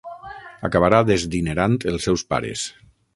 [0.69, 2.65] Acabarà desdinerant els seus pares.